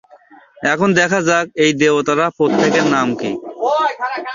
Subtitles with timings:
[0.63, 3.31] এখন দেখা যাক, এই দেবতারা প্রত্যেকের নাম কি?